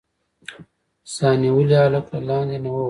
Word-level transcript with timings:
سا 1.13 1.27
نيولي 1.41 1.75
هلک 1.83 2.05
له 2.13 2.19
لاندې 2.27 2.57
نه 2.63 2.69
وويل. 2.71 2.79